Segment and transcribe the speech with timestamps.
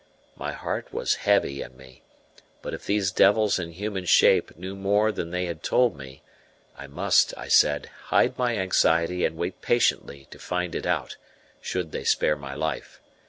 [0.35, 2.01] My heart was heavy in me;
[2.63, 6.23] but if these devils in human shape knew more than they had told me,
[6.75, 11.17] I must, I said, hide my anxiety and wait patiently to find it out,
[11.61, 12.99] should they spare my life.